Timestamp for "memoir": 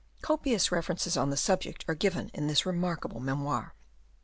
3.19-3.75